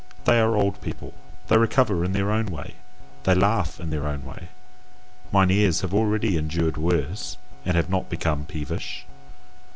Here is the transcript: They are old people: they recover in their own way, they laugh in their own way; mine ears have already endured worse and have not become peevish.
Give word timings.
They 0.25 0.39
are 0.39 0.55
old 0.55 0.81
people: 0.81 1.13
they 1.47 1.59
recover 1.59 2.03
in 2.03 2.13
their 2.13 2.31
own 2.31 2.47
way, 2.47 2.73
they 3.21 3.35
laugh 3.35 3.79
in 3.79 3.91
their 3.91 4.07
own 4.07 4.25
way; 4.25 4.47
mine 5.31 5.51
ears 5.51 5.81
have 5.81 5.93
already 5.93 6.37
endured 6.37 6.75
worse 6.75 7.37
and 7.65 7.75
have 7.77 7.87
not 7.87 8.09
become 8.09 8.45
peevish. 8.47 9.05